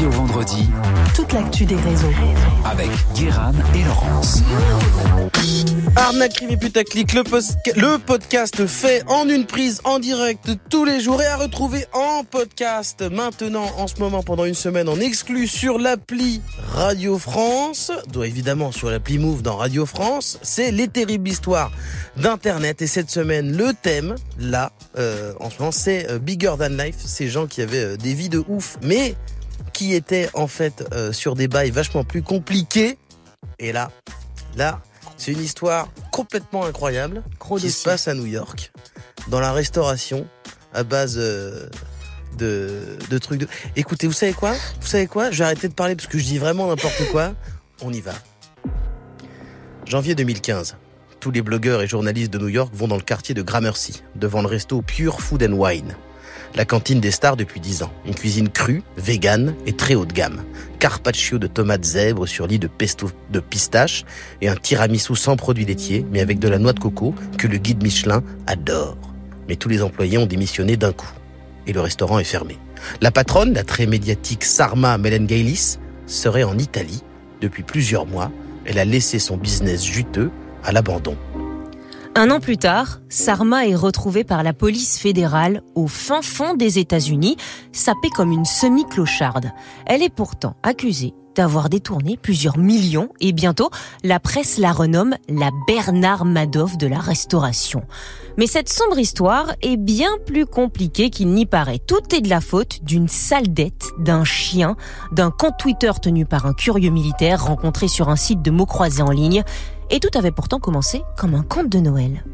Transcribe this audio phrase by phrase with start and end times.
[0.00, 0.68] lundi au vendredi,
[1.14, 2.12] toute l'actu des réseaux.
[2.64, 4.42] avec Guérin et Laurence.
[5.96, 7.22] Arnaque crime et putaclic, le,
[7.76, 12.24] le podcast fait en une prise en direct tous les jours et à retrouver en
[12.24, 16.40] podcast maintenant en ce moment pendant une semaine en exclu sur l'appli
[16.72, 21.72] Radio France, doit évidemment sur l'appli Move dans Radio France, c'est les terribles histoires
[22.16, 26.68] d'internet et cette semaine le thème là euh, en ce moment c'est euh, Bigger Than
[26.68, 28.78] Life, ces gens qui avaient euh, des vies de ouf.
[28.82, 29.14] Mais
[29.80, 32.98] qui étaient en fait euh, sur des bails vachement plus compliqués
[33.58, 33.90] et là
[34.54, 34.82] là
[35.16, 38.72] c'est une histoire complètement incroyable Gros qui se passe à New York,
[39.28, 40.26] dans la restauration,
[40.74, 41.70] à base euh,
[42.36, 43.48] de, de trucs de...
[43.74, 44.52] Écoutez, vous savez quoi?
[44.52, 45.30] Vous savez quoi?
[45.30, 47.34] Je vais arrêter de parler parce que je dis vraiment n'importe quoi.
[47.80, 48.12] On y va.
[49.86, 50.76] Janvier 2015.
[51.20, 54.42] Tous les blogueurs et journalistes de New York vont dans le quartier de Gramercy, devant
[54.42, 55.96] le resto Pure Food and Wine.
[56.56, 57.92] La cantine des stars depuis 10 ans.
[58.04, 60.42] Une cuisine crue, végane et très haut de gamme.
[60.80, 64.04] Carpaccio de tomates zèbres sur lit de pesto de pistache
[64.40, 67.58] et un tiramisu sans produits laitiers, mais avec de la noix de coco que le
[67.58, 68.96] guide Michelin adore.
[69.48, 71.10] Mais tous les employés ont démissionné d'un coup.
[71.68, 72.58] Et le restaurant est fermé.
[73.00, 77.04] La patronne, la très médiatique Sarma Melengailis, serait en Italie
[77.40, 78.32] depuis plusieurs mois.
[78.64, 80.30] Elle a laissé son business juteux
[80.64, 81.16] à l'abandon.
[82.22, 86.78] Un an plus tard, Sarma est retrouvée par la police fédérale au fin fond des
[86.78, 87.38] États-Unis,
[87.72, 89.52] sapée comme une semi-clocharde.
[89.86, 93.70] Elle est pourtant accusée d'avoir détourné plusieurs millions et bientôt,
[94.04, 97.82] la presse la renomme la Bernard Madoff de la restauration.
[98.36, 101.78] Mais cette sombre histoire est bien plus compliquée qu'il n'y paraît.
[101.78, 104.76] Tout est de la faute d'une sale dette, d'un chien,
[105.12, 109.02] d'un compte Twitter tenu par un curieux militaire rencontré sur un site de mots croisés
[109.02, 109.42] en ligne.
[109.90, 112.24] Et tout avait pourtant commencé comme un conte de Noël.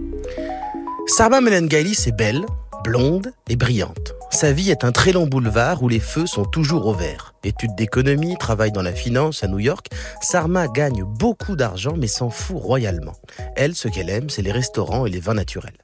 [1.06, 2.44] Sarma Melengailis est belle,
[2.84, 4.15] blonde et brillante.
[4.30, 7.34] Sa vie est un très long boulevard où les feux sont toujours au vert.
[7.44, 9.88] Études d'économie, travail dans la finance à New York,
[10.20, 13.14] Sarma gagne beaucoup d'argent mais s'en fout royalement.
[13.54, 15.76] Elle, ce qu'elle aime, c'est les restaurants et les vins naturels.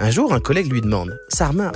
[0.00, 1.72] Un jour, un collègue lui demande Sarma,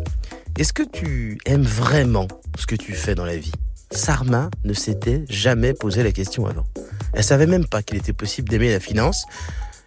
[0.58, 2.26] est-ce que tu aimes vraiment
[2.58, 3.52] ce que tu fais dans la vie?
[3.90, 6.66] Sarma ne s'était jamais posé la question avant.
[7.12, 9.24] Elle savait même pas qu'il était possible d'aimer la finance.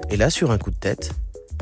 [0.10, 1.12] Et là, sur un coup de tête,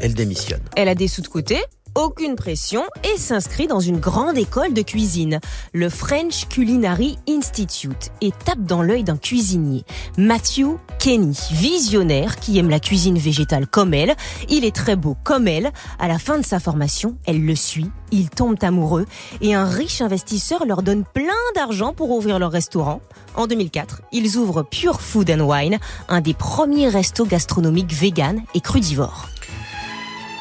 [0.02, 0.62] elle démissionne.
[0.76, 1.58] Elle a des sous de côté,
[2.00, 5.42] aucune pression et s'inscrit dans une grande école de cuisine,
[5.74, 9.84] le French Culinary Institute, et tape dans l'œil d'un cuisinier,
[10.18, 14.16] Matthew Kenny, visionnaire qui aime la cuisine végétale comme elle.
[14.48, 15.72] Il est très beau comme elle.
[16.00, 19.06] À la fin de sa formation, elle le suit, ils tombent amoureux
[19.42, 23.02] et un riche investisseur leur donne plein d'argent pour ouvrir leur restaurant.
[23.36, 25.78] En 2004, ils ouvrent Pure Food and Wine,
[26.08, 29.28] un des premiers restos gastronomiques vegan et crudivores.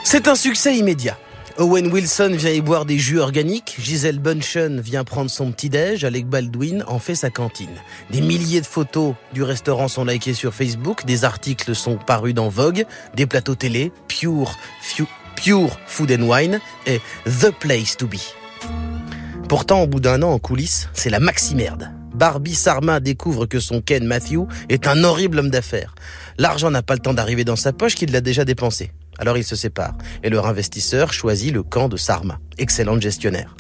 [0.05, 1.19] C'est un succès immédiat.
[1.61, 6.29] Owen Wilson vient y boire des jus organiques, Gisèle Bunchen vient prendre son petit-déj, Alec
[6.29, 7.75] Baldwin en fait sa cantine.
[8.11, 12.49] Des milliers de photos du restaurant sont likées sur Facebook, des articles sont parus dans
[12.49, 12.87] Vogue,
[13.17, 14.55] des plateaux télé, Pure,
[15.35, 18.19] Pure Food and Wine et The Place to Be.
[19.49, 21.91] Pourtant, au bout d'un an en coulisses, c'est la maxi merde.
[22.19, 25.95] Barbie Sarma découvre que son Ken Matthew est un horrible homme d'affaires.
[26.37, 28.91] L'argent n'a pas le temps d'arriver dans sa poche qu'il l'a déjà dépensé.
[29.21, 33.55] Alors ils se séparent et leur investisseur choisit le camp de Sarma, excellente gestionnaire.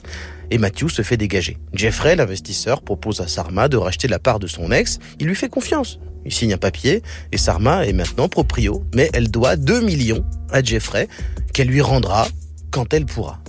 [0.50, 1.58] Et Matthew se fait dégager.
[1.72, 4.98] Jeffrey, l'investisseur, propose à Sarma de racheter la part de son ex.
[5.20, 6.00] Il lui fait confiance.
[6.25, 10.64] Il signe un papier et Sarma est maintenant proprio, mais elle doit 2 millions à
[10.64, 11.06] Jeffrey
[11.52, 12.26] qu'elle lui rendra
[12.72, 13.40] quand elle pourra.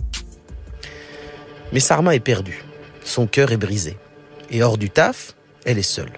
[1.73, 2.63] Mais Sarma est perdue.
[3.03, 3.97] Son cœur est brisé.
[4.51, 6.11] Et hors du taf, elle est seule.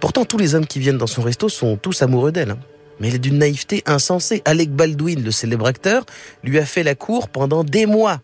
[0.00, 2.52] Pourtant, tous les hommes qui viennent dans son resto sont tous amoureux d'elle.
[2.52, 2.58] hein.
[3.00, 4.42] Mais elle est d'une naïveté insensée.
[4.46, 6.04] Alec Baldwin, le célèbre acteur,
[6.42, 8.20] lui a fait la cour pendant des mois.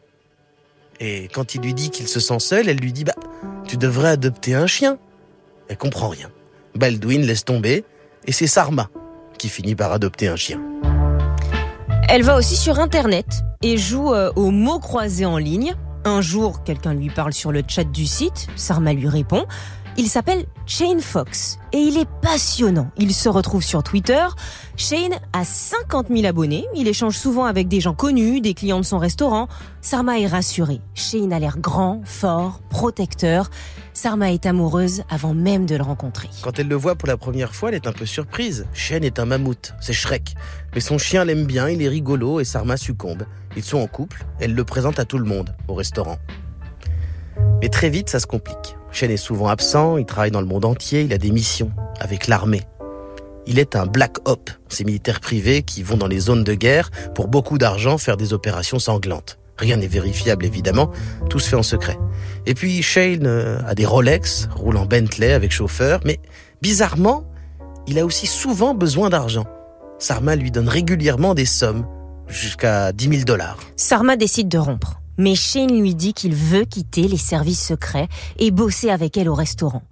[1.00, 3.14] Et quand il lui dit qu'il se sent seul, elle lui dit Bah,
[3.66, 4.98] tu devrais adopter un chien.
[5.68, 6.30] Elle comprend rien.
[6.74, 7.84] Baldwin laisse tomber,
[8.26, 8.88] et c'est Sarma
[9.36, 10.60] qui finit par adopter un chien.
[12.08, 13.26] Elle va aussi sur Internet
[13.62, 15.74] et joue euh, aux mots croisés en ligne.
[16.04, 19.46] Un jour, quelqu'un lui parle sur le chat du site, Sarma lui répond.
[19.98, 22.90] Il s'appelle Shane Fox et il est passionnant.
[22.96, 24.24] Il se retrouve sur Twitter.
[24.76, 26.66] Shane a 50 000 abonnés.
[26.74, 29.48] Il échange souvent avec des gens connus, des clients de son restaurant.
[29.82, 30.80] Sarma est rassurée.
[30.94, 33.50] Shane a l'air grand, fort, protecteur.
[33.92, 36.30] Sarma est amoureuse avant même de le rencontrer.
[36.42, 38.66] Quand elle le voit pour la première fois, elle est un peu surprise.
[38.72, 40.34] Shane est un mammouth, c'est Shrek.
[40.74, 43.24] Mais son chien l'aime bien, il est rigolo et Sarma succombe.
[43.56, 46.18] Ils sont en couple, elle le présente à tout le monde, au restaurant.
[47.60, 48.76] Mais très vite, ça se complique.
[48.90, 51.70] Shane est souvent absent, il travaille dans le monde entier, il a des missions
[52.00, 52.62] avec l'armée.
[53.46, 56.90] Il est un Black Op, ces militaires privés qui vont dans les zones de guerre
[57.14, 59.38] pour beaucoup d'argent faire des opérations sanglantes.
[59.58, 60.90] Rien n'est vérifiable évidemment,
[61.28, 61.98] tout se fait en secret.
[62.46, 66.18] Et puis Shane euh, a des Rolex, roule en Bentley avec chauffeur, mais
[66.62, 67.24] bizarrement,
[67.86, 69.44] il a aussi souvent besoin d'argent.
[69.98, 71.86] Sarma lui donne régulièrement des sommes,
[72.32, 73.58] jusqu'à 10 000 dollars.
[73.76, 74.98] Sarma décide de rompre.
[75.18, 78.08] Mais Shane lui dit qu'il veut quitter les services secrets
[78.38, 79.82] et bosser avec elle au restaurant.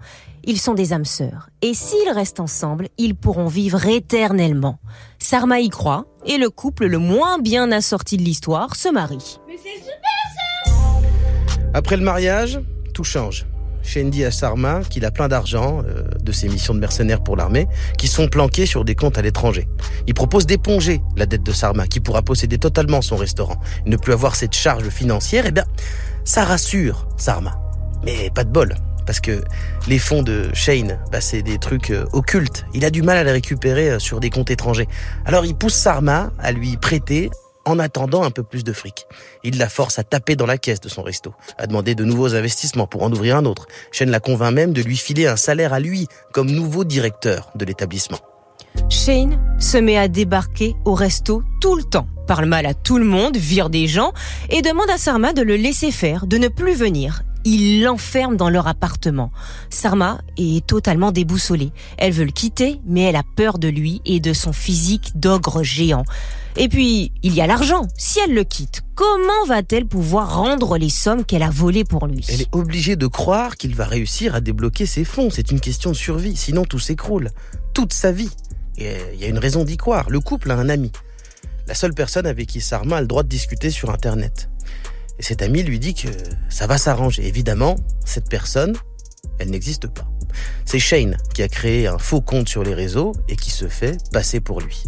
[0.45, 1.51] Ils sont des âmes sœurs.
[1.61, 4.79] Et s'ils restent ensemble, ils pourront vivre éternellement.
[5.19, 9.39] Sarma y croit, et le couple le moins bien assorti de l'histoire se marie.
[9.47, 10.01] Mais c'est super
[10.65, 12.61] ça Après le mariage,
[12.95, 13.47] tout change.
[13.97, 17.67] À Sarma qu'il a plein d'argent euh, de ses missions de mercenaires pour l'armée,
[17.99, 19.67] qui sont planqués sur des comptes à l'étranger.
[20.07, 23.57] Il propose d'éponger la dette de Sarma, qui pourra posséder totalement son restaurant,
[23.87, 25.45] ne plus avoir cette charge financière.
[25.49, 25.65] Eh bien,
[26.23, 27.59] ça rassure Sarma.
[28.05, 28.77] Mais pas de bol
[29.07, 29.43] parce que
[29.89, 32.65] les fonds de Shane, bah, c'est des trucs euh, occultes.
[32.75, 34.87] Il a du mal à les récupérer euh, sur des comptes étrangers.
[35.25, 37.29] Alors il pousse Sarma à lui prêter
[37.65, 39.07] en attendant un peu plus de fric.
[39.45, 42.35] Il la force à taper dans la caisse de son resto, à demander de nouveaux
[42.35, 43.67] investissements pour en ouvrir un autre.
[43.93, 47.65] Shane la convainc même de lui filer un salaire à lui comme nouveau directeur de
[47.65, 48.19] l'établissement.
[48.89, 53.05] Shane se met à débarquer au resto tout le temps, parle mal à tout le
[53.05, 54.13] monde, vire des gens
[54.49, 58.51] et demande à Sarma de le laisser faire, de ne plus venir il l'enferme dans
[58.51, 59.31] leur appartement.
[59.71, 61.73] Sarma est totalement déboussolée.
[61.99, 65.63] Elle veut le quitter, mais elle a peur de lui et de son physique d'ogre
[65.63, 66.05] géant.
[66.57, 67.87] Et puis, il y a l'argent.
[67.97, 72.27] Si elle le quitte, comment va-t-elle pouvoir rendre les sommes qu'elle a volées pour lui?
[72.29, 75.31] Elle est obligée de croire qu'il va réussir à débloquer ses fonds.
[75.31, 77.31] C'est une question de survie, sinon tout s'écroule.
[77.73, 78.31] Toute sa vie.
[78.77, 80.11] Il y a une raison d'y croire.
[80.11, 80.91] Le couple a un ami.
[81.67, 84.50] La seule personne avec qui Sarma a le droit de discuter sur Internet.
[85.21, 86.09] Et cet ami lui dit que
[86.49, 87.29] ça va s'arranger.
[87.29, 87.77] Évidemment,
[88.07, 88.75] cette personne,
[89.39, 90.09] elle n'existe pas.
[90.65, 93.99] C'est Shane qui a créé un faux compte sur les réseaux et qui se fait
[94.13, 94.85] passer pour lui.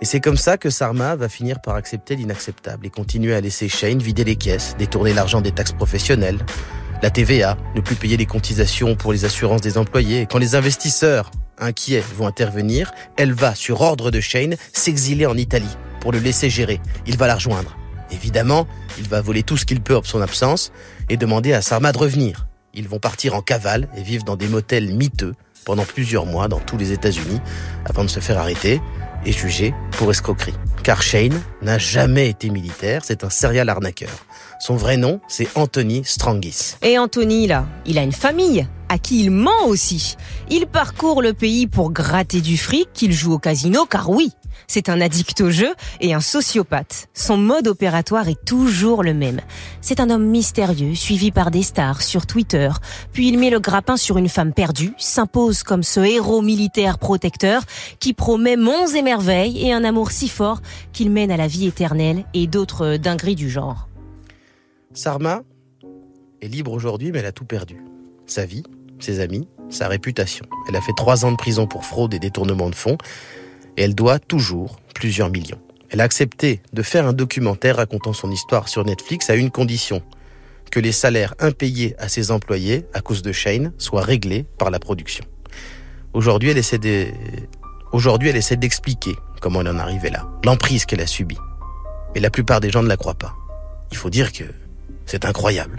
[0.00, 3.68] Et c'est comme ça que Sarma va finir par accepter l'inacceptable et continuer à laisser
[3.68, 6.38] Shane vider les caisses, détourner l'argent des taxes professionnelles,
[7.02, 10.28] la TVA, ne plus payer les cotisations pour les assurances des employés.
[10.30, 15.76] Quand les investisseurs inquiets vont intervenir, elle va, sur ordre de Shane, s'exiler en Italie
[16.00, 16.80] pour le laisser gérer.
[17.08, 17.76] Il va la rejoindre.
[18.12, 18.66] Évidemment,
[18.98, 20.72] il va voler tout ce qu'il peut en son absence
[21.08, 22.46] et demander à Sarma de revenir.
[22.74, 26.60] Ils vont partir en cavale et vivre dans des motels miteux pendant plusieurs mois dans
[26.60, 27.40] tous les États-Unis
[27.84, 28.80] avant de se faire arrêter
[29.24, 30.54] et juger pour escroquerie.
[30.82, 34.10] Car Shane n'a jamais été militaire, c'est un serial arnaqueur.
[34.58, 36.76] Son vrai nom, c'est Anthony Strangis.
[36.82, 40.16] Et Anthony, là, il a une famille à qui il ment aussi.
[40.50, 44.32] Il parcourt le pays pour gratter du fric qu'il joue au casino, car oui,
[44.72, 47.10] c'est un addict au jeu et un sociopathe.
[47.12, 49.42] Son mode opératoire est toujours le même.
[49.82, 52.70] C'est un homme mystérieux, suivi par des stars sur Twitter,
[53.12, 57.64] puis il met le grappin sur une femme perdue, s'impose comme ce héros militaire protecteur
[58.00, 60.62] qui promet monts et merveilles et un amour si fort
[60.94, 63.88] qu'il mène à la vie éternelle et d'autres dingueries du genre.
[64.94, 65.42] Sarma
[66.40, 67.76] est libre aujourd'hui, mais elle a tout perdu.
[68.24, 68.62] Sa vie,
[69.00, 70.46] ses amis, sa réputation.
[70.66, 72.96] Elle a fait trois ans de prison pour fraude et détournement de fonds
[73.76, 75.60] et elle doit toujours plusieurs millions.
[75.90, 80.02] Elle a accepté de faire un documentaire racontant son histoire sur Netflix à une condition,
[80.70, 84.78] que les salaires impayés à ses employés à cause de Shane soient réglés par la
[84.78, 85.24] production.
[86.14, 87.08] Aujourd'hui, elle essaie de...
[87.92, 91.38] Aujourd'hui, elle essaie d'expliquer comment elle en est arrivée là, l'emprise qu'elle a subie.
[92.14, 93.34] Mais la plupart des gens ne la croient pas.
[93.90, 94.44] Il faut dire que
[95.04, 95.76] c'est incroyable.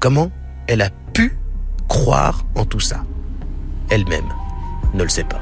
[0.00, 0.32] Comment
[0.66, 1.38] elle a pu
[1.88, 3.04] croire en tout ça?
[3.90, 4.28] Elle-même
[4.94, 5.40] ne le sait pas.